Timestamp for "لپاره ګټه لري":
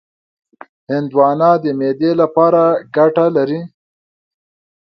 2.21-3.61